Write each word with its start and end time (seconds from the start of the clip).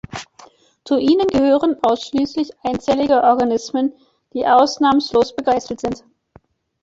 Zu 0.83 0.97
ihnen 0.97 1.27
gehören 1.27 1.77
ausschließlich 1.83 2.53
einzellige 2.63 3.21
Organismen, 3.21 3.93
die 4.33 4.47
ausnahmslos 4.47 5.35
begeißelt 5.35 5.79
sind. 5.81 6.03